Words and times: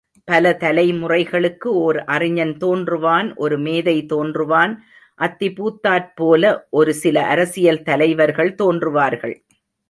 பல 0.27 0.51
தலைமுறைகளுக்கு 0.59 1.69
ஒர் 1.81 1.99
அறிஞன் 2.05 2.53
தோன்றுவான் 2.57 3.35
ஒரு 3.35 3.57
மேதை 3.59 4.05
தோன்றுவான் 4.13 4.73
அத்திபூத்தாற்போல 5.19 6.43
ஒரு 6.69 6.93
சில 6.93 7.25
அரசியல் 7.25 7.81
தலைவர்கள் 7.81 8.51
தோன்றுவார்கள். 8.55 9.35